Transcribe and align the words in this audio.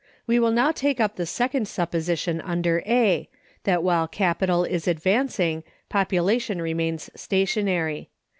We 0.25 0.39
will 0.39 0.49
now 0.49 0.71
take 0.71 0.99
up 0.99 1.15
the 1.15 1.27
second 1.27 1.67
supposition 1.67 2.41
under 2.41 2.81
A, 2.87 3.29
that 3.65 3.83
while 3.83 4.07
Capital 4.07 4.63
is 4.63 4.87
advancing 4.87 5.63
Population 5.89 6.59
remains 6.59 7.11
stationary. 7.15 8.09